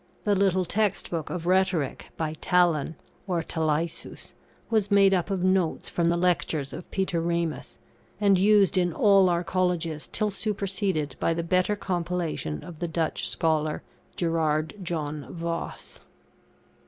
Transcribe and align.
The 0.23 0.33
little 0.33 0.65
text 0.65 1.11
book 1.11 1.29
of 1.29 1.45
Rhetoric, 1.45 2.09
by 2.17 2.33
Talon 2.41 2.95
or 3.27 3.43
Talaeus, 3.43 4.33
was 4.71 4.89
made 4.89 5.13
up 5.13 5.29
of 5.29 5.43
notes 5.43 5.89
from 5.89 6.09
the 6.09 6.17
Lectures 6.17 6.73
of 6.73 6.89
Peter 6.89 7.21
Ramus, 7.21 7.77
and 8.19 8.39
used 8.39 8.79
in 8.79 8.93
all 8.93 9.29
our 9.29 9.43
Colleges 9.43 10.07
till 10.07 10.31
superseded 10.31 11.15
by 11.19 11.35
the 11.35 11.43
better 11.43 11.75
compilation 11.75 12.63
of 12.63 12.79
the 12.79 12.87
Dutch 12.87 13.29
scholar, 13.29 13.83
Gerard 14.15 14.73
John 14.81 15.27
Voss. 15.31 15.99